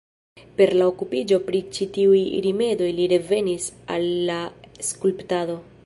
Per 0.59 0.71
la 0.77 0.85
okupiĝo 0.91 1.37
pri 1.49 1.61
ĉi 1.75 1.87
tiuj 1.99 2.23
rimedoj 2.47 2.91
li 3.01 3.07
revenis 3.15 3.71
al 3.97 4.09
la 4.31 4.41
skulptado. 4.91 5.65